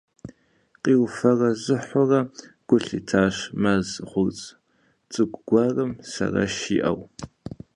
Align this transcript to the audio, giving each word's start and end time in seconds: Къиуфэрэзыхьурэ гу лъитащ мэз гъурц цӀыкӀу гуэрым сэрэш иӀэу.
Къиуфэрэзыхьурэ 0.83 2.19
гу 2.67 2.77
лъитащ 2.85 3.35
мэз 3.61 3.87
гъурц 4.09 4.39
цӀыкӀу 5.11 5.41
гуэрым 5.47 5.91
сэрэш 6.11 6.55
иӀэу. 6.77 6.99